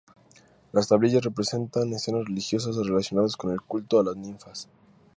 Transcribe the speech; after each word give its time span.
Las 0.71 0.87
tablillas 0.87 1.23
representan 1.23 1.93
escenas 1.93 2.25
religiosas 2.25 2.75
relacionadas 2.75 3.37
con 3.37 3.51
el 3.51 3.61
culto 3.61 3.99
a 3.99 4.03
las 4.03 4.15
ninfas. 4.17 4.67